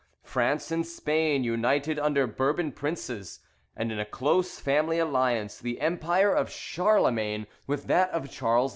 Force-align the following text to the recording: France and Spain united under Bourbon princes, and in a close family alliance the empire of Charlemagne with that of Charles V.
France 0.23 0.71
and 0.71 0.83
Spain 0.83 1.43
united 1.43 1.99
under 1.99 2.25
Bourbon 2.25 2.71
princes, 2.71 3.39
and 3.75 3.91
in 3.91 3.99
a 3.99 4.03
close 4.03 4.59
family 4.59 4.97
alliance 4.97 5.59
the 5.59 5.79
empire 5.79 6.33
of 6.33 6.49
Charlemagne 6.49 7.45
with 7.67 7.85
that 7.85 8.09
of 8.09 8.27
Charles 8.31 8.69
V. 8.69 8.69